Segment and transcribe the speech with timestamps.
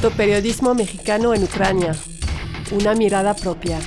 [0.00, 1.94] Fotoperiodismo mexicano en Ucrania.
[2.70, 3.78] Una mirada propia.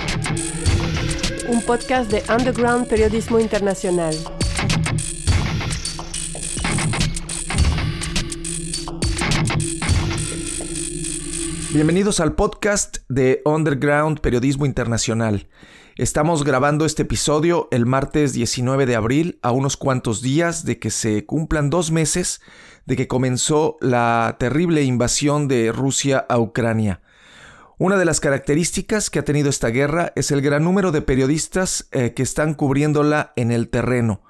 [1.47, 4.15] Un podcast de Underground Periodismo Internacional.
[11.73, 15.47] Bienvenidos al podcast de Underground Periodismo Internacional.
[15.95, 20.89] Estamos grabando este episodio el martes 19 de abril, a unos cuantos días de que
[20.89, 22.41] se cumplan dos meses
[22.87, 27.03] de que comenzó la terrible invasión de Rusia a Ucrania.
[27.77, 31.87] Una de las características que ha tenido esta guerra es el gran número de periodistas
[31.91, 34.23] eh, que están cubriéndola en el terreno.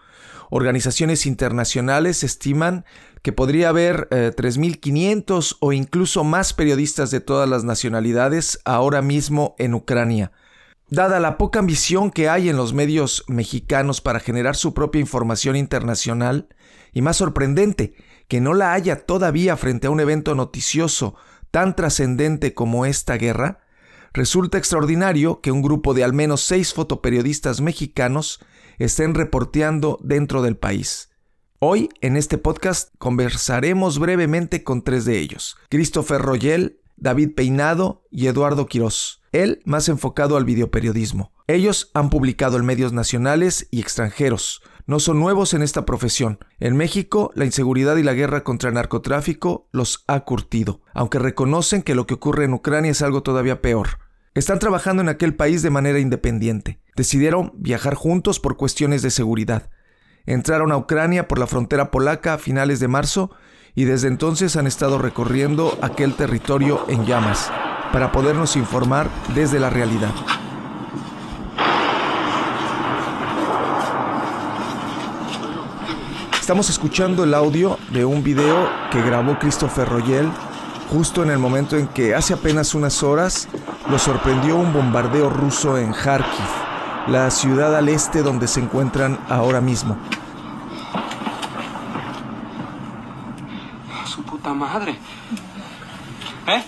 [0.49, 2.83] Organizaciones internacionales estiman
[3.21, 9.55] que podría haber 3.500 eh, o incluso más periodistas de todas las nacionalidades ahora mismo
[9.57, 10.33] en Ucrania.
[10.95, 15.55] Dada la poca ambición que hay en los medios mexicanos para generar su propia información
[15.55, 16.49] internacional,
[16.91, 17.95] y más sorprendente,
[18.27, 21.15] que no la haya todavía frente a un evento noticioso
[21.49, 23.61] tan trascendente como esta guerra,
[24.13, 28.39] resulta extraordinario que un grupo de al menos seis fotoperiodistas mexicanos
[28.77, 31.09] estén reporteando dentro del país.
[31.57, 38.27] Hoy, en este podcast, conversaremos brevemente con tres de ellos, Christopher Royel, David Peinado y
[38.27, 41.33] Eduardo Quirós, él más enfocado al videoperiodismo.
[41.47, 46.39] Ellos han publicado en medios nacionales y extranjeros, no son nuevos en esta profesión.
[46.59, 51.83] En México, la inseguridad y la guerra contra el narcotráfico los ha curtido, aunque reconocen
[51.83, 53.99] que lo que ocurre en Ucrania es algo todavía peor.
[54.33, 56.81] Están trabajando en aquel país de manera independiente.
[56.97, 59.69] Decidieron viajar juntos por cuestiones de seguridad.
[60.25, 63.31] Entraron a Ucrania por la frontera polaca a finales de marzo
[63.75, 67.51] y desde entonces han estado recorriendo aquel territorio en llamas
[67.91, 70.11] para podernos informar desde la realidad.
[76.43, 80.29] Estamos escuchando el audio de un video que grabó Christopher Royel
[80.91, 83.47] justo en el momento en que hace apenas unas horas
[83.89, 86.45] lo sorprendió un bombardeo ruso en Kharkiv,
[87.07, 89.97] la ciudad al este donde se encuentran ahora mismo.
[94.05, 94.97] Su puta madre.
[96.47, 96.63] ¿Eh?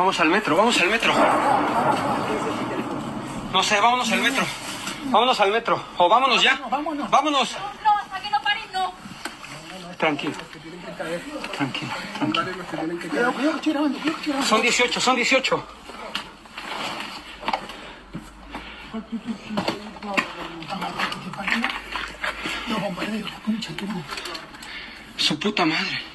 [0.00, 1.12] Vamos al metro, vamos al metro.
[3.52, 4.46] No sé, vámonos al metro.
[5.04, 5.84] Vámonos al metro.
[5.98, 6.58] O vámonos ya.
[6.70, 7.10] Vámonos.
[7.10, 7.56] Vámonos.
[7.84, 8.94] No, hasta que no paren, no.
[9.98, 10.32] Tranquilo.
[11.54, 13.34] Tranquilo, tranquilo.
[14.42, 15.66] Son 18, son 18.
[25.18, 26.09] Su puta madre.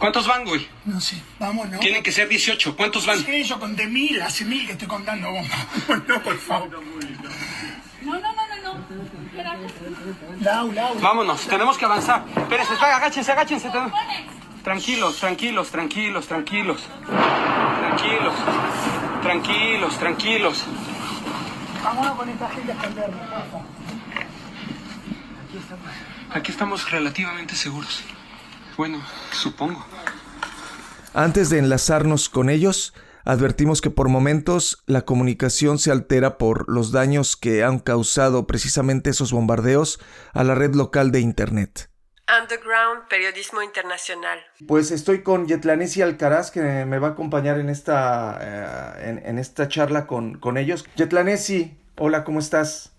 [0.00, 0.66] ¿Cuántos van, güey?
[0.86, 1.78] No sé, vámonos.
[1.78, 2.74] Tienen que ser 18.
[2.74, 3.18] ¿Cuántos van?
[3.22, 5.46] Sí, yo conté mil, hace mil que estoy contando vos.
[6.08, 6.70] No, por favor.
[8.02, 8.80] No, no, no, no, no.
[10.40, 10.98] Lau, Lau.
[11.00, 12.24] Vámonos, tenemos que avanzar.
[12.34, 13.70] Espérense, agáchense, agáchense.
[14.64, 16.82] Tranquilos, tranquilos, tranquilos, tranquilos.
[17.06, 18.34] Tranquilos.
[19.22, 20.64] Tranquilos, tranquilos.
[21.84, 23.58] Vámonos con esta gente a escondernos, porfa.
[26.32, 28.02] Aquí estamos relativamente seguros.
[28.80, 29.02] Bueno,
[29.32, 29.84] supongo.
[31.12, 32.94] Antes de enlazarnos con ellos,
[33.26, 39.10] advertimos que por momentos la comunicación se altera por los daños que han causado precisamente
[39.10, 40.00] esos bombardeos
[40.32, 41.90] a la red local de Internet.
[42.42, 44.38] Underground Periodismo Internacional.
[44.66, 49.38] Pues estoy con Yetlanesi Alcaraz que me va a acompañar en esta, eh, en, en,
[49.38, 50.86] esta charla con, con ellos.
[50.96, 52.89] Yetlanesi, hola, ¿cómo estás?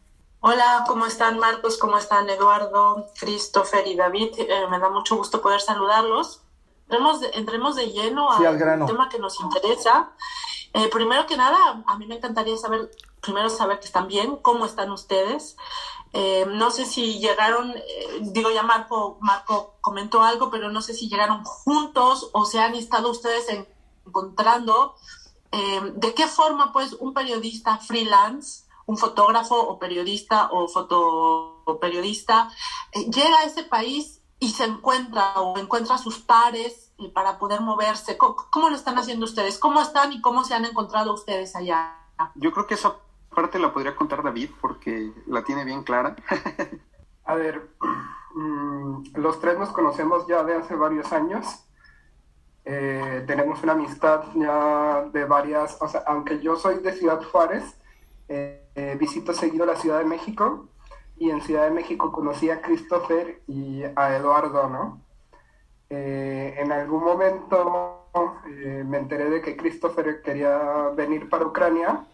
[0.43, 1.77] Hola, ¿cómo están Marcos?
[1.77, 4.31] ¿Cómo están Eduardo, Christopher y David?
[4.39, 6.41] Eh, me da mucho gusto poder saludarlos.
[6.85, 8.87] Entremos de, entremos de lleno sí, al, al grano.
[8.87, 10.13] tema que nos interesa.
[10.73, 12.89] Eh, primero que nada, a mí me encantaría saber,
[13.21, 15.57] primero saber que están bien, cómo están ustedes.
[16.11, 17.75] Eh, no sé si llegaron,
[18.21, 22.73] digo ya Marco, Marco comentó algo, pero no sé si llegaron juntos o se han
[22.73, 23.45] estado ustedes
[24.07, 24.95] encontrando.
[25.51, 32.49] ¿De qué forma pues un periodista freelance un fotógrafo o periodista o fotoperiodista
[32.91, 37.61] eh, llega a ese país y se encuentra o encuentra a sus pares para poder
[37.61, 38.17] moverse.
[38.17, 39.57] ¿Cómo, ¿Cómo, lo están haciendo ustedes?
[39.57, 41.95] ¿Cómo están y cómo se han encontrado ustedes allá?
[42.35, 42.97] Yo creo que esa
[43.33, 46.17] parte la podría contar David porque la tiene bien clara.
[47.23, 47.71] a ver,
[48.35, 51.47] mmm, los tres nos conocemos ya de hace varios años.
[52.65, 57.63] eh, tenemos una amistad ya de varias, o sea, aunque yo soy de Ciudad Juárez,
[58.27, 60.69] eh, eh, visito seguido la Ciudad de México
[61.17, 65.01] y en Ciudad de México conocí a Christopher y a Eduardo, ¿no?
[65.93, 68.07] en algún momento
[68.85, 72.07] me enteré de que Christopher quería venir para Ucrania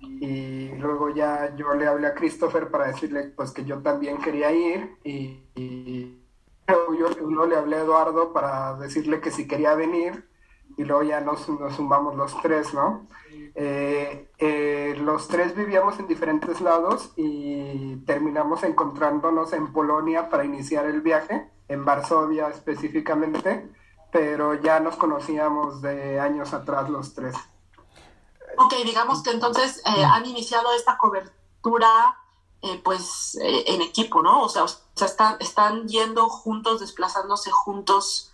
[0.00, 4.50] y luego ya yo le hablé a Christopher para decirle pues que yo también quería
[4.50, 6.22] ir y, y
[6.68, 10.28] yo le hablé a Eduardo para decirle que si quería venir
[10.76, 13.08] y luego ya nos, nos sumamos los tres, ¿no?
[13.60, 20.86] Eh, eh, los tres vivíamos en diferentes lados y terminamos encontrándonos en Polonia para iniciar
[20.86, 23.68] el viaje, en Varsovia específicamente,
[24.12, 27.34] pero ya nos conocíamos de años atrás los tres.
[28.58, 32.16] Ok, digamos que entonces eh, han iniciado esta cobertura
[32.84, 34.42] pues en equipo, ¿no?
[34.42, 38.32] O sea, o sea están, están yendo juntos, desplazándose juntos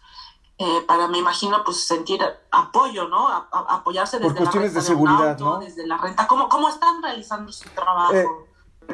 [0.58, 2.20] eh, para, me imagino, pues sentir
[2.50, 3.28] apoyo, ¿no?
[3.28, 5.58] apoyarse desde Por cuestiones de seguridad, ¿no?
[5.58, 6.26] Desde la renta.
[6.26, 8.46] ¿Cómo, ¿Cómo están realizando su trabajo?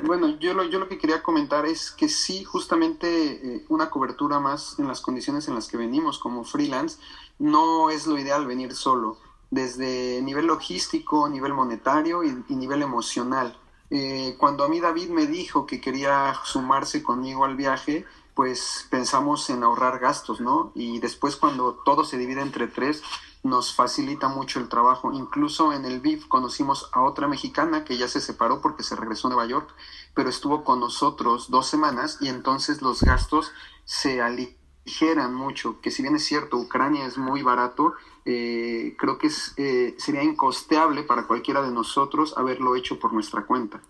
[0.03, 4.79] Bueno, yo lo, yo lo que quería comentar es que sí, justamente una cobertura más
[4.79, 6.99] en las condiciones en las que venimos como freelance,
[7.39, 9.19] no es lo ideal venir solo,
[9.51, 13.59] desde nivel logístico, nivel monetario y, y nivel emocional.
[13.91, 18.07] Eh, cuando a mí David me dijo que quería sumarse conmigo al viaje,
[18.41, 20.73] pues pensamos en ahorrar gastos, ¿no?
[20.75, 23.03] Y después cuando todo se divide entre tres,
[23.43, 25.13] nos facilita mucho el trabajo.
[25.13, 29.29] Incluso en el BIF conocimos a otra mexicana que ya se separó porque se regresó
[29.29, 29.69] a Nueva York,
[30.15, 33.53] pero estuvo con nosotros dos semanas y entonces los gastos
[33.85, 37.93] se aligeran mucho, que si bien es cierto, Ucrania es muy barato,
[38.25, 43.45] eh, creo que es, eh, sería incosteable para cualquiera de nosotros haberlo hecho por nuestra
[43.45, 43.83] cuenta.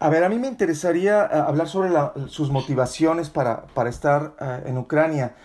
[0.00, 1.90] A ver, a mí me interesaría eh, hablar sobre
[2.28, 4.34] sus motivaciones para, para estar
[4.66, 5.36] en Ucrania.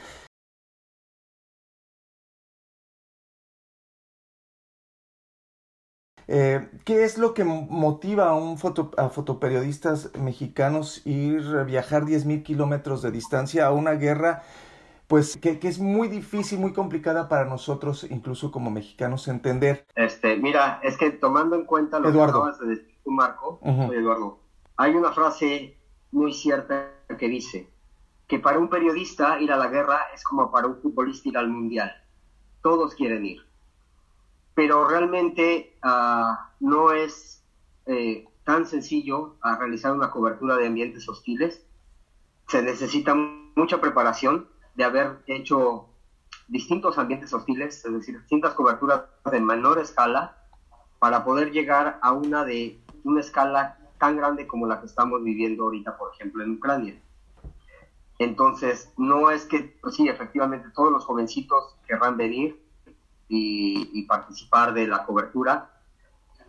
[6.27, 13.01] ¿Qué es lo que motiva a un foto, a fotoperiodistas mexicanos ir viajar 10.000 kilómetros
[13.01, 14.43] de distancia a una guerra
[15.09, 19.83] pues que, es muy difícil, muy complicada para nosotros, incluso como mexicanos, entender.
[19.95, 22.43] Este, mira, es que tomando en cuenta lo Eduardo.
[22.43, 22.67] que acabas de
[23.05, 24.39] Marco, Eduardo,
[24.77, 25.77] hay una frase
[26.11, 27.69] muy cierta que dice
[28.27, 31.49] que para un periodista ir a la guerra es como para un futbolista ir al
[31.49, 31.91] mundial.
[32.61, 33.43] Todos quieren ir.
[34.53, 37.43] Pero realmente ah, no es
[37.87, 41.65] eh, tan sencillo a realizar una cobertura de ambientes hostiles.
[42.47, 45.89] Se necesita mucha preparación, de haber hecho
[46.47, 50.37] distintos ambientes hostiles, es decir, distintas coberturas de menor escala,
[50.99, 55.63] para poder llegar a una de una escala tan grande como la que estamos viviendo
[55.63, 57.01] ahorita, por ejemplo, en Ucrania.
[58.17, 62.61] Entonces, no es que, pues sí, efectivamente, todos los jovencitos querrán venir
[63.27, 65.71] y, y, participar de la cobertura,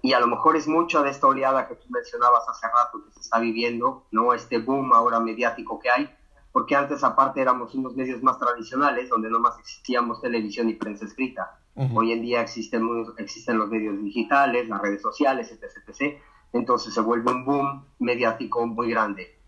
[0.02, 3.12] y a lo mejor es mucha de esta oleada que tú mencionabas hace rato que
[3.12, 4.32] se está viviendo, ¿no?
[4.32, 6.10] Este boom ahora mediático que hay,
[6.52, 11.04] porque antes aparte éramos unos medios más tradicionales, donde no más existíamos televisión y prensa
[11.04, 11.58] escrita.
[11.94, 12.86] Hoy en día existen,
[13.16, 16.20] existen los medios digitales, las redes sociales, etc, etc.
[16.52, 19.38] Entonces se vuelve un boom mediático muy grande.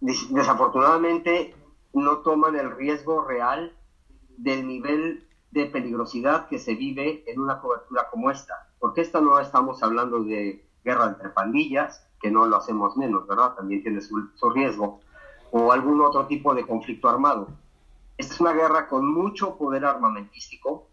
[0.00, 1.54] Desafortunadamente
[1.92, 3.76] no toman el riesgo real
[4.36, 8.68] del nivel de peligrosidad que se vive en una cobertura como esta.
[8.78, 13.54] Porque esta no estamos hablando de guerra entre pandillas, que no lo hacemos menos, ¿verdad?
[13.54, 15.00] También tiene su, su riesgo
[15.52, 17.48] o algún otro tipo de conflicto armado.
[18.16, 20.86] Esta es una guerra con mucho poder armamentístico,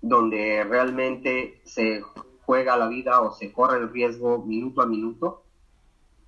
[0.00, 2.02] donde realmente se
[2.48, 5.42] juega la vida o se corre el riesgo minuto a minuto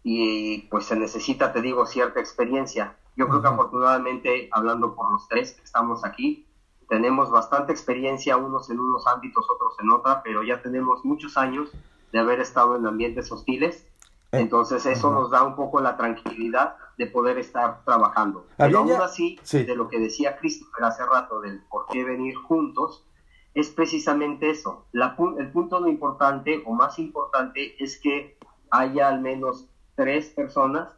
[0.02, 2.98] y pues se necesita, te digo, cierta experiencia.
[3.16, 6.46] Yo creo que afortunadamente, hablando por los tres que estamos aquí,
[6.90, 11.70] tenemos bastante experiencia, unos en unos ámbitos, otros en otra, pero ya tenemos muchos años
[12.12, 13.86] de haber estado en ambientes hostiles
[14.32, 18.46] eh, Entonces eso nos da un poco la tranquilidad de poder estar trabajando.
[18.58, 23.06] Pero aún así, de lo que decía Christopher hace rato del por qué venir juntos,
[23.54, 24.86] es precisamente eso.
[24.92, 28.38] el punto no importante o más importante es que
[28.70, 29.66] haya al menos
[29.96, 30.88] tres personas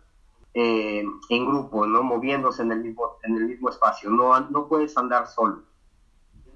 [0.55, 2.03] eh, en grupo, ¿no?
[2.03, 4.11] Moviéndose en el mismo, en el mismo espacio.
[4.11, 5.63] No, no puedes andar solo.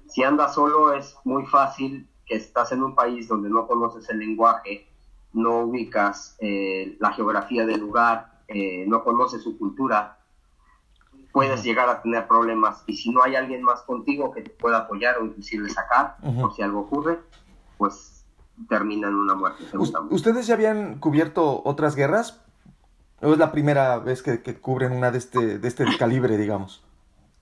[0.07, 4.19] Si andas solo es muy fácil que estás en un país donde no conoces el
[4.19, 4.87] lenguaje,
[5.33, 10.16] no ubicas eh, la geografía del lugar, eh, no conoces su cultura,
[11.37, 12.83] puedes llegar a tener problemas.
[12.87, 16.55] Y si no hay alguien más contigo que te pueda apoyar o inclusive sacar, por
[16.55, 17.19] si algo ocurre,
[17.77, 18.25] pues
[18.67, 19.63] termina en una muerte.
[20.09, 22.41] ¿Ustedes ya habían cubierto otras guerras?
[23.21, 26.83] ¿O es la primera vez que, cubren una de este, de este calibre, digamos?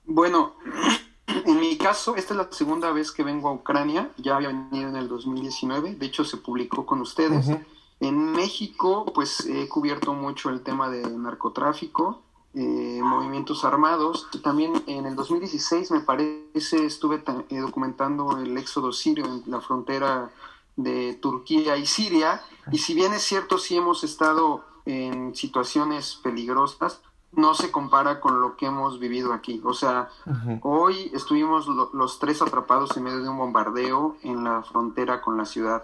[0.03, 0.55] Bueno,
[1.45, 4.89] en mi caso, esta es la segunda vez que vengo a Ucrania, ya había venido
[4.89, 7.49] en el 2019, de hecho se publicó con ustedes.
[8.01, 12.24] En México, pues he cubierto mucho el tema de narcotráfico,
[12.55, 14.27] eh, movimientos armados.
[14.41, 20.31] También en el 2016, me parece, estuve eh, documentando el éxodo sirio en la frontera
[20.75, 22.41] de Turquía y Siria.
[22.71, 27.01] Y si bien es cierto, sí hemos estado en situaciones peligrosas,
[27.33, 29.61] no se compara con lo que hemos vivido aquí.
[29.65, 30.09] O sea,
[30.61, 35.45] hoy estuvimos los tres atrapados en medio de un bombardeo en la frontera con la
[35.45, 35.83] ciudad.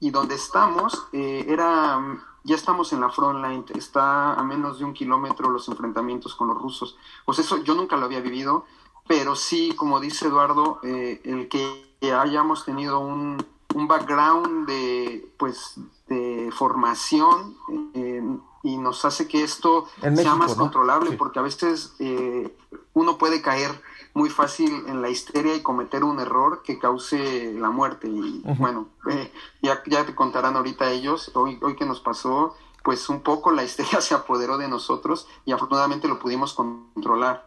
[0.00, 2.00] Y donde estamos, eh, era,
[2.44, 6.48] ya estamos en la front line, está a menos de un kilómetro los enfrentamientos con
[6.48, 6.96] los rusos.
[7.24, 8.64] Pues eso yo nunca lo había vivido,
[9.06, 15.80] pero sí, como dice Eduardo, eh, el que hayamos tenido un, un background de, pues,
[16.08, 17.56] de formación
[17.94, 18.22] eh,
[18.62, 19.86] y nos hace que esto
[20.16, 22.56] sea más controlable, porque a veces eh,
[22.94, 23.80] uno puede caer
[24.14, 28.08] muy fácil en la histeria y cometer un error que cause la muerte.
[28.08, 33.08] Y bueno, eh, ya, ya te contarán ahorita ellos, hoy, hoy que nos pasó, pues
[33.08, 37.46] un poco la histeria se apoderó de nosotros y afortunadamente lo pudimos controlar.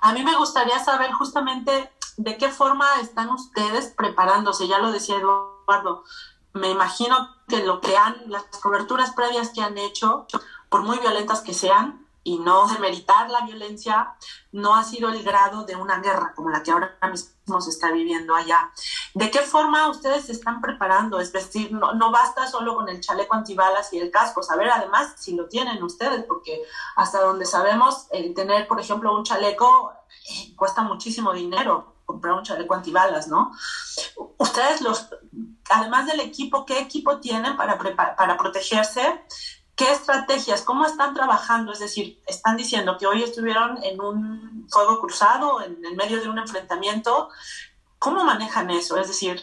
[0.00, 5.16] A mí me gustaría saber justamente de qué forma están ustedes preparándose, ya lo decía
[5.16, 6.04] Eduardo,
[6.54, 10.26] me imagino que lo que han, las coberturas previas que han hecho,
[10.68, 14.14] por muy violentas que sean, y no demeritar la violencia,
[14.52, 17.90] no ha sido el grado de una guerra como la que ahora mismo se está
[17.90, 18.70] viviendo allá.
[19.14, 21.18] ¿De qué forma ustedes se están preparando?
[21.18, 25.14] Es decir, no, no basta solo con el chaleco antibalas y el casco, saber además
[25.18, 26.62] si lo tienen ustedes, porque
[26.94, 29.92] hasta donde sabemos, el tener, por ejemplo, un chaleco
[30.30, 33.52] eh, cuesta muchísimo dinero comprar un chaleco antibalas, ¿no?
[34.38, 35.08] Ustedes, los,
[35.70, 37.78] además del equipo, ¿qué equipo tienen para,
[38.16, 39.24] para protegerse?
[39.74, 40.62] ¿Qué estrategias?
[40.62, 41.72] ¿Cómo están trabajando?
[41.72, 46.28] Es decir, están diciendo que hoy estuvieron en un fuego cruzado, en el medio de
[46.28, 47.30] un enfrentamiento.
[47.98, 48.98] ¿Cómo manejan eso?
[48.98, 49.42] Es decir,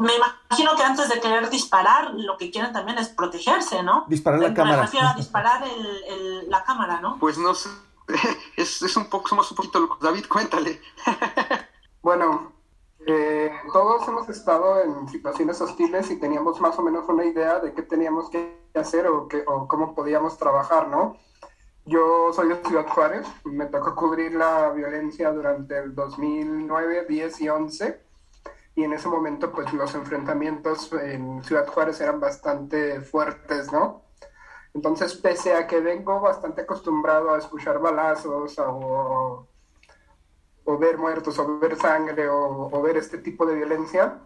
[0.00, 4.04] me imagino que antes de querer disparar, lo que quieren también es protegerse, ¿no?
[4.08, 4.76] Disparar la cámara.
[4.78, 5.62] Me refiero a disparar
[6.08, 7.18] el, la cámara, ¿no?
[7.18, 7.68] Pues no sé,
[8.56, 10.00] es, es, un poco, somos un poquito locos.
[10.00, 10.80] David, cuéntale.
[12.02, 12.52] bueno,
[13.06, 17.72] eh, todos hemos estado en situaciones hostiles y teníamos más o menos una idea de
[17.72, 21.16] qué teníamos que hacer o, qué, o cómo podíamos trabajar, ¿no?
[21.84, 27.48] Yo soy de Ciudad Juárez, me tocó cubrir la violencia durante el 2009, 10 y
[27.48, 28.00] 11
[28.74, 34.02] y en ese momento pues los enfrentamientos en Ciudad Juárez eran bastante fuertes, ¿no?
[34.74, 39.48] Entonces, pese a que vengo bastante acostumbrado a escuchar balazos o,
[40.68, 44.20] o ver muertos o ver sangre o, ver este tipo de violencia,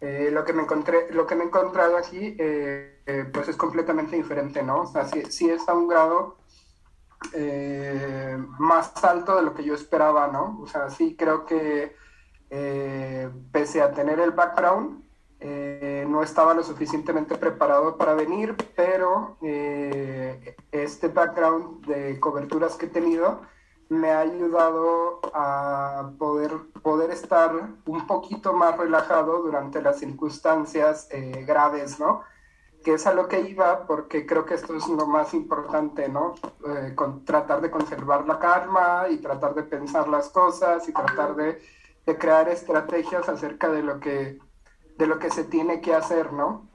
[0.00, 3.56] eh, lo, que me encontré, lo que me he encontrado aquí eh, eh, pues es
[3.56, 4.80] completamente diferente, ¿no?
[4.80, 6.38] O sea, sí, sí es a un grado
[8.58, 10.58] más alto de lo que yo esperaba, ¿no?
[10.60, 11.94] O sea, sí creo que
[13.52, 15.04] pese a tener el background,
[15.38, 22.86] eh, no estaba lo suficientemente preparado para venir, pero eh, este background de coberturas que
[22.86, 23.42] he tenido
[23.90, 26.52] me ha ayudado a poder,
[26.82, 27.52] poder estar
[27.84, 32.22] un poquito más relajado durante las circunstancias eh, graves, ¿no?
[32.82, 36.34] Que es a lo que iba, porque creo que esto es lo más importante, ¿no?
[36.94, 41.60] con, tratar de conservar la calma y tratar de pensar las cosas y tratar de,
[42.06, 44.38] de crear estrategias acerca de lo que
[44.96, 46.68] de lo que se tiene que hacer, ¿no?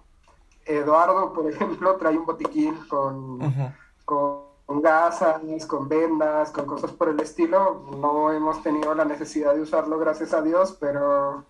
[0.66, 3.40] Eduardo, por ejemplo, trae un botiquín con,
[4.06, 7.84] con, gasas, con vendas, con cosas por el estilo.
[8.00, 11.46] No hemos tenido la necesidad de usarlo, gracias a Dios, pero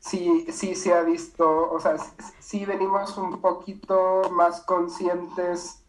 [0.00, 1.96] sí, sí se ha visto, o sea,
[2.40, 5.84] sí venimos un poquito más conscientes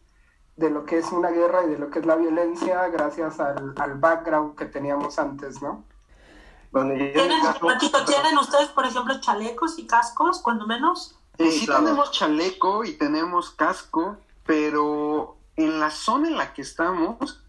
[0.56, 3.74] de lo que es una guerra y de lo que es la violencia gracias al,
[3.78, 5.84] al background que teníamos antes, ¿no?
[6.84, 11.16] ¿Tienen, ustedes, por ejemplo, chalecos y cascos, cuando menos?
[11.38, 17.42] Eh, sí, tenemos chaleco y tenemos casco, pero en la zona en la que estamos,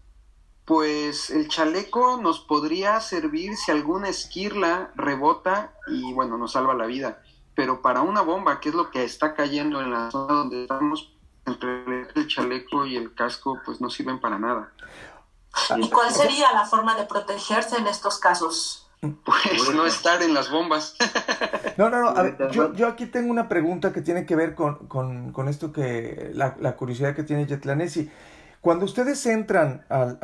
[0.63, 6.85] pues el chaleco nos podría servir si alguna esquirla rebota y bueno, nos salva la
[6.85, 7.21] vida.
[7.53, 11.11] Pero para una bomba, que es lo que está cayendo en la zona donde estamos,
[11.45, 14.71] entre el chaleco y el casco, pues no sirven para nada.
[15.75, 18.86] ¿Y cuál sería la forma de protegerse en estos casos?
[18.99, 20.95] Pues no estar en las bombas.
[21.77, 22.09] No, no, no.
[22.09, 25.47] A ver, yo, yo, aquí tengo una pregunta que tiene que ver con, con, con
[25.47, 26.31] esto que.
[26.33, 28.09] La, la, curiosidad que tiene Yetlanesi.
[28.61, 30.17] Cuando ustedes entran, al,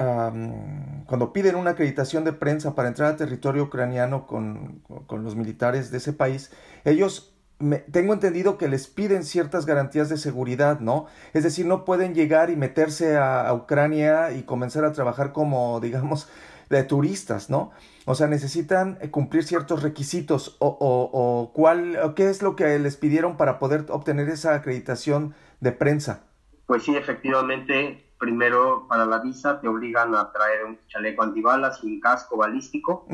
[1.05, 5.91] cuando piden una acreditación de prensa para entrar al territorio ucraniano con, con los militares
[5.91, 6.51] de ese país,
[6.83, 11.05] ellos me, tengo entendido que les piden ciertas garantías de seguridad, ¿no?
[11.33, 15.79] Es decir, no pueden llegar y meterse a, a Ucrania y comenzar a trabajar como,
[15.79, 16.27] digamos,
[16.70, 17.72] de turistas, ¿no?
[18.05, 22.98] O sea, necesitan cumplir ciertos requisitos o, o, o cuál, qué es lo que les
[22.98, 26.24] pidieron para poder obtener esa acreditación de prensa.
[26.65, 31.88] Pues sí, efectivamente, primero para la visa te obligan a traer un chaleco antibalas y
[31.88, 33.05] un casco balístico,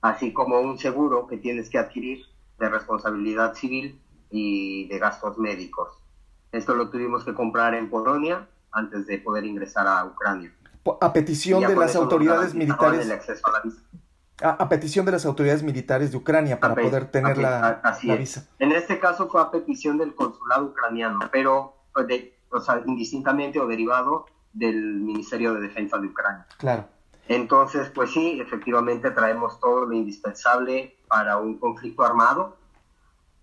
[0.00, 2.24] así como un seguro que tienes que adquirir
[2.58, 5.98] de responsabilidad civil y de gastos médicos.
[6.52, 10.52] Esto lo tuvimos que comprar en Polonia antes de poder ingresar a Ucrania.
[11.00, 13.08] A petición de las autoridades militares.
[14.42, 17.82] A, petición de las autoridades militares de Ucrania para poder tener la,
[18.18, 18.48] visa.
[18.58, 21.76] En este caso fue a petición del consulado ucraniano, pero
[22.08, 26.46] de, o sea, indistintamente o derivado del Ministerio de Defensa de Ucrania.
[26.58, 26.86] Claro.
[27.28, 32.56] Entonces, pues sí, efectivamente traemos todo lo indispensable para un conflicto armado,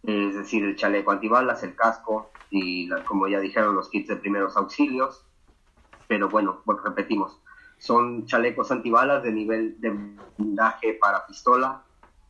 [0.03, 4.57] es decir, el chaleco antibalas, el casco y, como ya dijeron, los kits de primeros
[4.57, 5.25] auxilios.
[6.07, 7.39] Pero bueno, repetimos,
[7.77, 9.95] son chalecos antibalas de nivel de
[10.37, 11.83] blindaje para pistola,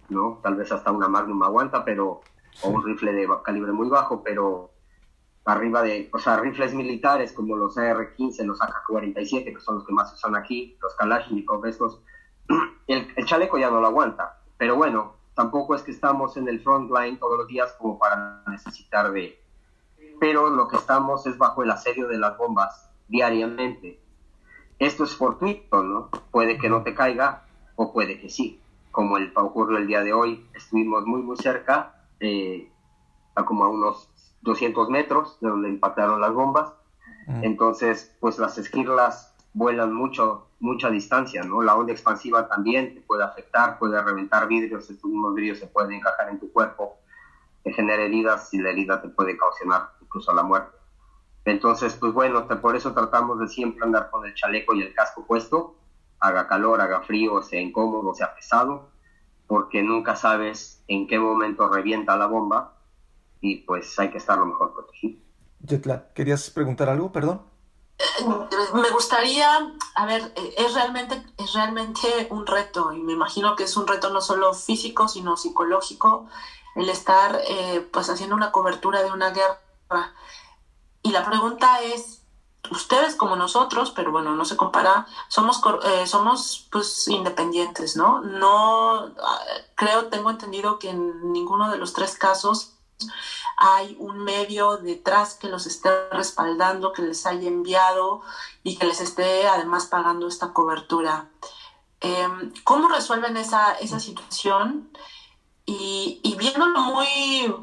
[0.09, 0.39] ¿no?
[0.43, 2.21] Tal vez hasta una Magnum aguanta, pero
[2.63, 4.71] o un rifle de calibre muy bajo, pero
[5.45, 9.93] arriba de, o sea, rifles militares como los AR-15, los AK-47, que son los que
[9.93, 12.01] más se usan aquí, los Kalashnikov, estos,
[12.87, 14.41] el, el, chaleco ya no lo aguanta.
[14.57, 18.43] Pero bueno, tampoco es que estamos en el front line todos los días como para
[18.47, 19.41] necesitar de...
[20.19, 23.99] Pero lo que estamos es bajo el asedio de las bombas diariamente.
[24.79, 26.09] Esto es fortuito, ¿no?
[26.31, 27.43] Puede que no te caiga
[27.75, 28.59] o puede que sí.
[28.91, 32.67] Como el ocurrió el día de hoy, estuvimos muy, muy cerca, eh,
[33.35, 34.09] a como a unos
[34.41, 36.73] 200 metros de donde impactaron las bombas.
[37.41, 41.61] Entonces, pues las esquirlas vuelan mucho, mucha distancia, ¿no?
[41.61, 45.93] La onda expansiva también te puede afectar, puede reventar vidrios, estos mismos vidrios se pueden
[45.93, 46.95] encajar en tu cuerpo,
[47.63, 50.76] te genera heridas y la herida te puede causar incluso la muerte.
[51.47, 55.25] Entonces, pues bueno, por eso tratamos de siempre andar con el chaleco y el casco
[55.25, 55.75] puesto,
[56.19, 58.89] haga calor, haga frío, sea incómodo, sea pesado,
[59.47, 62.73] porque nunca sabes en qué momento revienta la bomba
[63.39, 65.21] y pues hay que estar lo mejor protegido.
[65.65, 67.13] Jetla, ¿querías preguntar algo?
[67.13, 67.41] Perdón.
[68.73, 73.77] Me gustaría, a ver, es realmente, es realmente un reto y me imagino que es
[73.77, 76.27] un reto no solo físico, sino psicológico,
[76.75, 79.57] el estar eh, pues haciendo una cobertura de una guerra.
[81.07, 82.21] Y la pregunta es,
[82.69, 88.19] ustedes como nosotros, pero bueno, no se compara, somos, eh, somos pues independientes, ¿no?
[88.19, 89.39] No, ah,
[89.75, 92.73] creo, tengo entendido que en ninguno de los tres casos
[93.55, 98.19] hay un medio detrás que los esté respaldando, que les haya enviado
[98.63, 101.29] y que les esté además pagando esta cobertura.
[102.01, 104.91] Em, ¿Cómo resuelven esa, esa situación?
[105.65, 107.55] Y, y, viéndolo muy,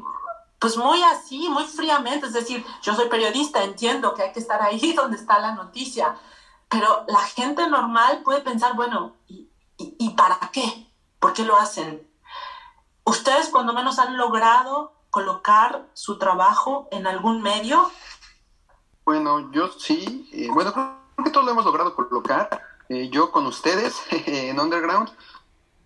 [0.59, 4.61] pues muy así, muy fríamente, es decir, yo soy periodista, entiendo que hay que estar
[4.61, 6.15] ahí donde está la noticia,
[6.69, 10.89] pero la gente normal puede pensar, bueno, ¿y, para qué?
[11.19, 12.07] ¿Por qué lo hacen?
[13.03, 17.89] Ustedes cuando menos han logrado colocar su trabajo en algún medio?
[19.05, 23.45] Bueno, yo sí, eh, bueno, creo que todos lo hemos logrado colocar, eh, yo con
[23.45, 25.09] ustedes en Underground,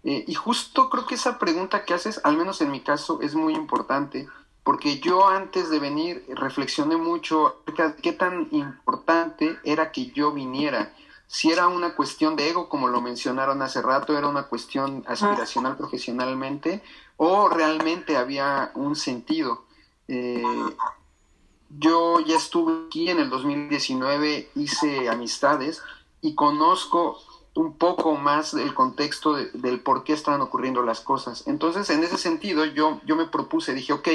[0.03, 3.35] eh, y justo creo que esa pregunta que haces, al menos en mi caso, es
[3.35, 4.27] muy importante,
[4.69, 10.31] porque yo antes de venir reflexioné mucho acerca de qué tan importante era que yo
[10.31, 10.93] viniera.
[11.25, 15.75] Si era una cuestión de ego, como lo mencionaron hace rato, era una cuestión aspiracional
[15.75, 16.83] profesionalmente,
[17.17, 19.63] o realmente había un sentido.
[20.07, 20.43] Eh,
[21.71, 25.81] yo ya estuve aquí en el 2019, hice amistades
[26.21, 27.17] y conozco
[27.55, 31.45] un poco más del contexto del por qué estaban ocurriendo las cosas.
[31.47, 34.07] Entonces, en ese sentido, yo, yo me propuse, dije, ok,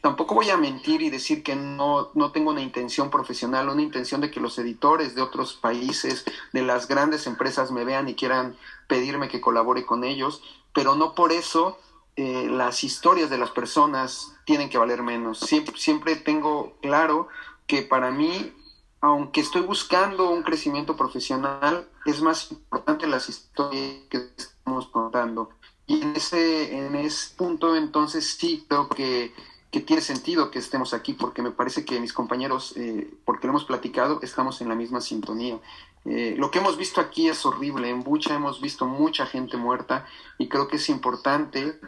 [0.00, 4.20] tampoco voy a mentir y decir que no, no tengo una intención profesional, una intención
[4.20, 8.56] de que los editores de otros países, de las grandes empresas me vean y quieran
[8.86, 11.78] pedirme que colabore con ellos, pero no por eso
[12.16, 15.38] eh, las historias de las personas tienen que valer menos.
[15.38, 17.28] Siempre, siempre tengo claro
[17.68, 18.52] que para mí,
[19.00, 25.50] aunque estoy buscando un crecimiento profesional, es más importante las historias que estamos contando.
[25.86, 29.32] Y en ese, en ese punto entonces sí creo que,
[29.70, 33.52] que tiene sentido que estemos aquí, porque me parece que mis compañeros, eh, porque lo
[33.52, 35.58] hemos platicado, estamos en la misma sintonía.
[36.04, 37.90] Eh, lo que hemos visto aquí es horrible.
[37.90, 40.06] En Bucha hemos visto mucha gente muerta
[40.38, 41.78] y creo que es importante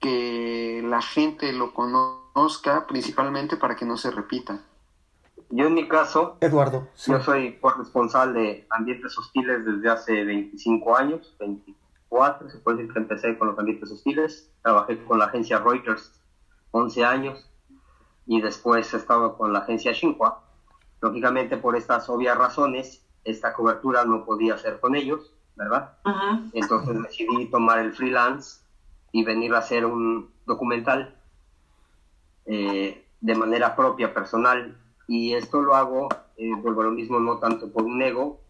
[0.00, 4.60] que la gente lo conozca principalmente para que no se repita.
[5.50, 11.36] Yo en mi caso, Eduardo, yo soy corresponsal de ambientes hostiles desde hace 25 años,
[11.38, 16.12] 24, se puede decir que empecé con los ambientes hostiles, trabajé con la agencia Reuters
[16.72, 17.50] 11 años
[18.26, 20.42] y después he estado con la agencia Xinhua.
[21.00, 25.92] Lógicamente por estas obvias razones, esta cobertura no podía ser con ellos ¿verdad?
[26.52, 28.60] Entonces decidí tomar el freelance
[29.10, 31.16] y venir a hacer un documental
[32.44, 34.78] eh, de manera propia, personal.
[35.08, 38.40] Y esto lo hago, eh, vuelvo a lo mismo, no tanto por un ego,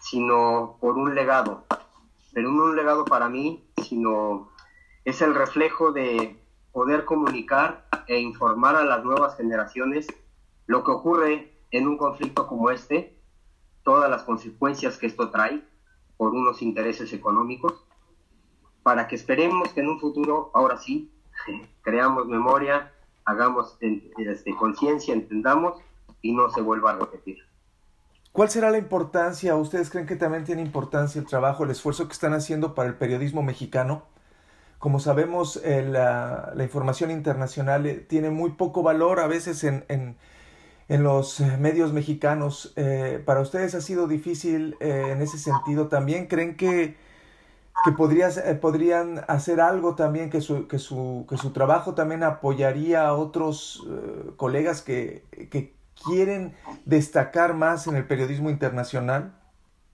[0.00, 1.64] sino por un legado.
[2.32, 4.50] Pero no un legado para mí, sino
[5.04, 6.40] es el reflejo de
[6.72, 10.06] poder comunicar e informar a las nuevas generaciones
[10.66, 13.18] lo que ocurre en un conflicto como este,
[13.82, 15.62] todas las consecuencias que esto trae
[16.16, 17.84] por unos intereses económicos,
[18.82, 21.12] para que esperemos que en un futuro, ahora sí,
[21.82, 22.92] creamos memoria,
[23.24, 25.80] hagamos este, conciencia, entendamos
[26.22, 27.38] y no se vuelva a repetir.
[28.32, 29.54] ¿Cuál será la importancia?
[29.56, 32.94] ¿Ustedes creen que también tiene importancia el trabajo, el esfuerzo que están haciendo para el
[32.94, 34.04] periodismo mexicano?
[34.78, 40.16] Como sabemos, eh, la, información internacional eh, tiene muy poco valor a veces en, en,
[41.02, 42.74] los eh, medios mexicanos.
[43.26, 46.26] ¿Para ustedes ha sido difícil en ese sentido también?
[46.26, 46.96] ¿Creen que,
[47.84, 53.06] que podrías, podrían hacer algo también, que su, que, su, que su trabajo también apoyaría
[53.06, 53.86] a otros
[54.36, 59.38] colegas que, que quieren destacar más en el periodismo internacional?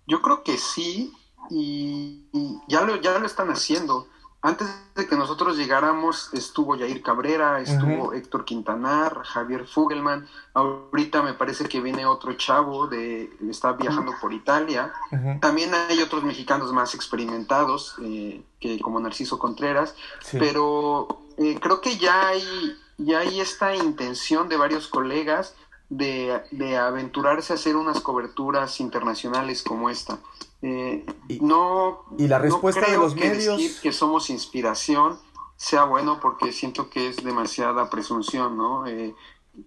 [0.07, 1.13] Yo creo que sí,
[1.51, 2.25] y,
[2.69, 4.09] ya, lo, ya lo están haciendo.
[4.41, 10.29] Antes de que nosotros llegáramos estuvo Yair Cabrera, estuvo Héctor Quintanar, Javier Fugelman.
[10.55, 14.93] Ahorita me parece que viene otro chavo de está viajando por Italia.
[15.41, 19.97] También hay otros mexicanos más experimentados, eh, que como Narciso Contreras.
[20.31, 25.55] Pero eh, creo que ya hay ya hay esta intención de varios colegas
[25.89, 30.19] de, aventurarse a hacer unas coberturas internacionales como esta.
[30.63, 33.59] Eh, y, no, y la respuesta de los que medios.
[33.59, 35.19] Decir que somos inspiración
[35.57, 38.87] sea bueno porque siento que es demasiada presunción, ¿no?
[38.87, 39.15] Eh,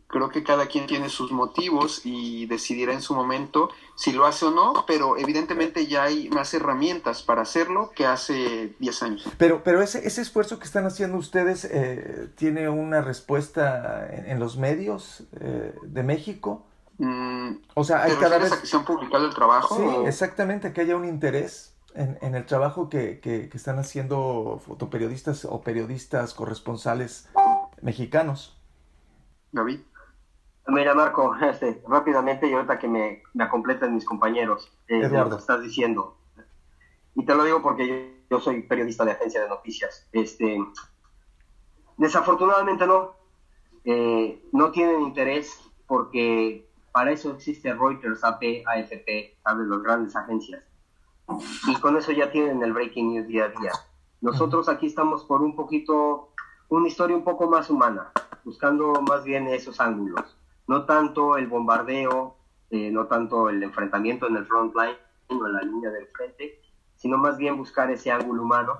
[0.08, 4.46] creo que cada quien tiene sus motivos y decidirá en su momento si lo hace
[4.46, 9.30] o no, pero evidentemente ya hay más herramientas para hacerlo que hace 10 años.
[9.38, 14.58] Pero, pero ese, ese esfuerzo que están haciendo ustedes eh, tiene una respuesta en, los
[14.58, 16.65] medios eh, de México.
[16.98, 18.54] Mm, o sea, hay cada vez...
[18.54, 19.78] que se han publicado el trabajo?
[19.78, 24.62] Sí, exactamente, que haya un interés en, en el trabajo que, que, que están haciendo
[24.65, 27.30] fotoperiodistas o periodistas corresponsales
[27.82, 28.61] mexicanos.
[29.52, 29.82] David.
[30.68, 35.36] Mira, Marco, este, rápidamente y ahorita que me, me completen mis compañeros eh, lo que
[35.36, 36.18] estás diciendo.
[37.16, 40.08] Y te lo digo porque yo, soy periodista de agencia de noticias.
[40.14, 40.58] Este,
[41.98, 43.20] desafortunadamente no.
[43.84, 49.68] Eh, no tienen interés porque para eso existe Reuters, AP, AFP, ¿sabes?
[49.68, 50.64] Las grandes agencias.
[51.68, 53.72] Y con eso ya tienen el breaking news día a día.
[54.22, 56.30] Nosotros aquí estamos por un poquito,
[56.70, 58.12] una historia un poco más humana
[58.43, 62.36] buscando más bien esos ángulos, no tanto el bombardeo,
[62.69, 66.62] eh, no tanto el enfrentamiento en el front line o en la línea del frente,
[66.95, 68.77] sino más bien buscar ese ángulo humano,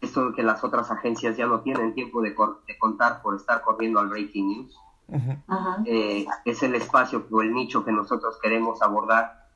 [0.00, 2.34] esto que las otras agencias ya no tienen tiempo de,
[2.78, 4.78] contar por estar corriendo al breaking news.
[5.86, 9.48] Eh, es el espacio o el nicho que nosotros queremos abordar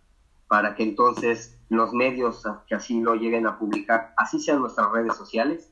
[0.46, 5.14] para que entonces los medios que así lo lleguen a publicar, así sean nuestras redes
[5.14, 5.70] sociales,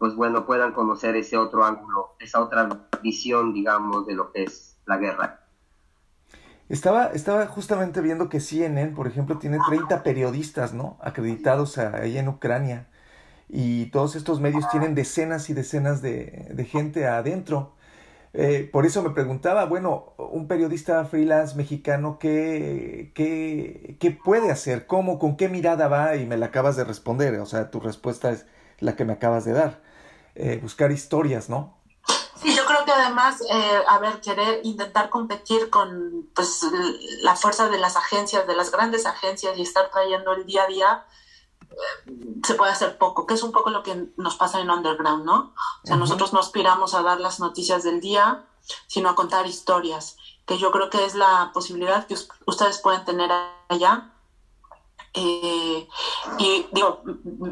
[0.00, 4.78] pues bueno, puedan conocer ese otro ángulo, esa otra visión, digamos, de lo que es
[4.86, 5.40] la guerra.
[6.70, 10.96] Estaba, estaba justamente viendo que CNN, por ejemplo, tiene 30 periodistas, ¿no?
[11.02, 12.88] Acreditados ahí en Ucrania.
[13.46, 17.74] Y todos estos medios tienen decenas y decenas de, gente adentro.
[18.32, 24.86] Eh, por eso me preguntaba, bueno, un periodista freelance mexicano, ¿qué, qué, qué puede hacer?
[24.86, 25.18] ¿Cómo?
[25.18, 26.16] ¿Con qué mirada va?
[26.16, 27.38] Y me la acabas de responder.
[27.38, 28.46] O sea, tu respuesta es
[28.78, 29.89] la que me acabas de dar.
[30.34, 31.80] Eh, buscar historias, ¿no?
[32.40, 36.64] Sí, yo creo que además, eh, a ver, querer intentar competir con pues,
[37.22, 40.66] la fuerza de las agencias, de las grandes agencias y estar trayendo el día a
[40.66, 41.06] día,
[41.70, 45.24] eh, se puede hacer poco, que es un poco lo que nos pasa en Underground,
[45.26, 45.52] ¿no?
[45.84, 48.46] O sea, nosotros no aspiramos a dar las noticias del día,
[48.86, 50.16] sino a contar historias,
[50.46, 52.16] que yo creo que es la posibilidad que
[52.46, 53.30] ustedes pueden tener
[53.68, 54.09] allá
[55.14, 55.88] eh,
[56.38, 57.02] y digo,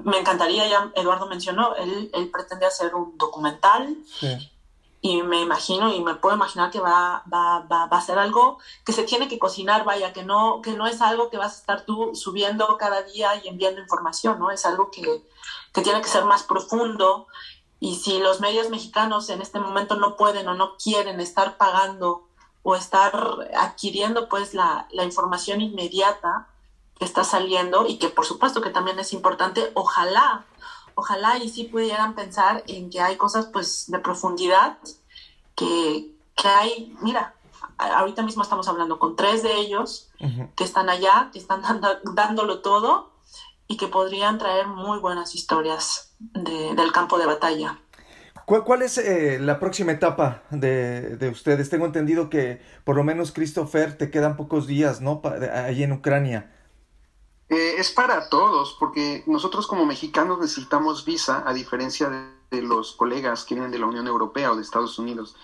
[0.05, 3.97] me encantaría, ya Eduardo mencionó, él, él pretende hacer un documental
[5.01, 8.59] y me imagino y me puedo imaginar que va, va, va, va, a ser algo
[8.85, 11.59] que se tiene que cocinar, vaya, que no, que no es algo que vas a
[11.61, 14.51] estar tú subiendo cada día y enviando información, ¿no?
[14.51, 15.25] Es algo que,
[15.73, 17.29] que tiene que ser más profundo
[17.81, 22.29] y si los medios mexicanos en este momento no pueden o no quieren estar pagando
[22.65, 23.15] o estar
[23.57, 26.49] adquiriendo pues la, la información inmediata,
[26.99, 30.45] que está saliendo y que por supuesto que también es importante, ojalá,
[30.95, 34.79] ojalá y sí pudieran pensar en que hay cosas pues de profundidad
[35.55, 37.35] que, que hay, mira,
[37.79, 40.11] ahorita mismo estamos hablando con tres de ellos
[40.57, 43.13] que están allá, que están dando, dándolo todo
[43.69, 47.79] y que podrían traer muy buenas historias de, del campo de batalla.
[48.47, 51.69] ¿Cuál, cuál es eh, la próxima etapa de, de, ustedes?
[51.69, 55.21] Tengo entendido que por lo menos, Christopher, te quedan pocos días, ¿no?
[55.53, 56.51] Allí en Ucrania.
[57.49, 62.93] Eh, es para todos, porque nosotros como mexicanos necesitamos visa, a diferencia de, de los
[62.93, 65.35] colegas que vienen de la Unión Europea o de Estados Unidos.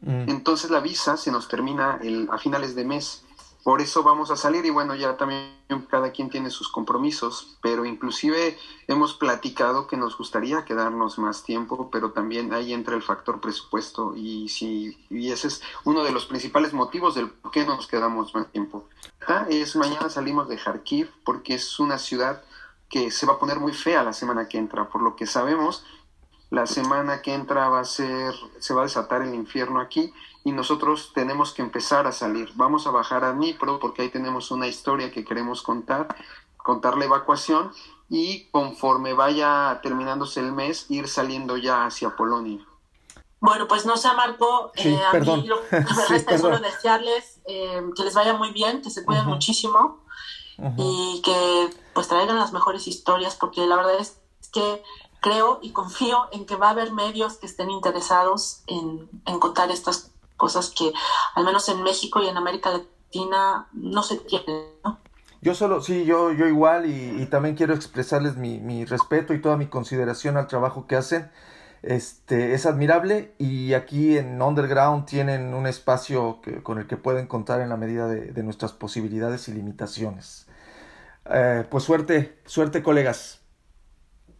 [0.00, 0.28] Mm.
[0.28, 3.24] Entonces la visa se nos termina el, a finales de mes
[3.62, 5.52] por eso vamos a salir y bueno, ya también
[5.88, 11.88] cada quien tiene sus compromisos, pero inclusive hemos platicado que nos gustaría quedarnos más tiempo,
[11.90, 16.26] pero también ahí entra el factor presupuesto y si y ese es uno de los
[16.26, 18.88] principales motivos del por qué nos quedamos más tiempo.
[19.28, 22.42] Ah, es mañana salimos de Kharkiv porque es una ciudad
[22.88, 25.84] que se va a poner muy fea la semana que entra, por lo que sabemos,
[26.50, 30.12] la semana que entra va a ser se va a desatar el infierno aquí
[30.44, 32.50] y nosotros tenemos que empezar a salir.
[32.54, 36.14] Vamos a bajar a Dnipro porque ahí tenemos una historia que queremos contar,
[36.56, 37.72] contar la evacuación
[38.08, 42.66] y conforme vaya terminándose el mes ir saliendo ya hacia Polonia.
[43.40, 45.42] Bueno, pues no sé, Marco, sí, eh, a perdón.
[45.42, 48.82] mí lo que me resta sí, es solo desearles eh, que les vaya muy bien,
[48.82, 49.34] que se cuiden uh -huh.
[49.34, 49.98] muchísimo
[50.58, 50.74] uh -huh.
[50.76, 54.20] y que pues traigan las mejores historias porque la verdad es
[54.52, 54.82] que
[55.20, 59.70] creo y confío en que va a haber medios que estén interesados en, en contar
[59.70, 60.11] estas
[60.42, 60.92] cosas que
[61.36, 64.98] al menos en México y en América Latina no se tienen, ¿no?
[65.40, 69.40] Yo solo, sí, yo, yo igual y, y también quiero expresarles mi, mi, respeto y
[69.40, 71.30] toda mi consideración al trabajo que hacen.
[71.82, 77.28] Este, es admirable y aquí en Underground tienen un espacio que, con el que pueden
[77.28, 80.48] contar en la medida de, de nuestras posibilidades y limitaciones.
[81.26, 83.40] Eh, pues suerte, suerte colegas.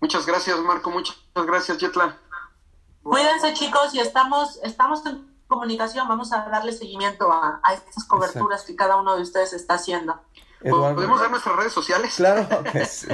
[0.00, 2.18] Muchas gracias Marco, muchas gracias Jetla.
[3.04, 8.60] Cuídense chicos y estamos, estamos en comunicación, vamos a darle seguimiento a, a estas coberturas
[8.60, 8.72] Exacto.
[8.72, 10.18] que cada uno de ustedes está haciendo.
[10.62, 10.94] Eduardo.
[10.94, 12.14] ¿Podemos dar nuestras redes sociales?
[12.16, 13.08] Claro que sí.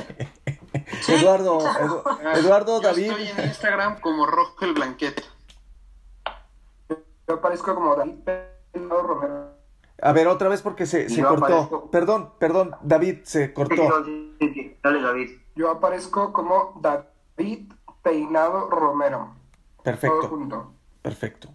[1.02, 2.04] sí Eduardo, claro.
[2.04, 3.10] Edu, Eduardo, Yo David.
[3.10, 5.24] Estoy en Instagram como Rojo el Blanquet.
[7.26, 8.18] Yo aparezco como David
[8.72, 9.58] Peinado Romero.
[10.00, 11.44] A ver, otra vez porque se, se cortó.
[11.44, 11.90] Aparezco...
[11.90, 14.04] Perdón, perdón, David, se cortó.
[14.04, 14.78] Sí, sí, sí.
[14.82, 15.30] Dale, David.
[15.56, 17.72] Yo aparezco como David
[18.02, 19.34] Peinado Romero.
[19.82, 20.72] Perfecto.
[21.02, 21.48] Perfecto.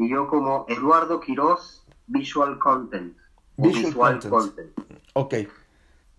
[0.00, 3.14] Y yo como Eduardo Quiroz Visual Content.
[3.58, 4.74] Visual, Visual content.
[4.74, 5.00] content.
[5.12, 5.34] Ok.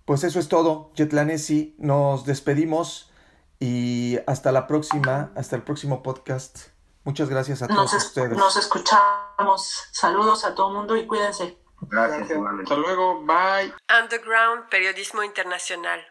[0.05, 1.75] Pues eso es todo, Jetlanesi.
[1.79, 3.11] Nos despedimos
[3.59, 6.67] y hasta la próxima, hasta el próximo podcast.
[7.05, 8.37] Muchas gracias a nos todos ustedes.
[8.37, 9.87] Nos escuchamos.
[9.91, 11.57] Saludos a todo el mundo y cuídense.
[11.81, 13.25] Gracias, Hasta luego.
[13.25, 13.73] Bye.
[14.03, 16.01] Underground Periodismo Internacional.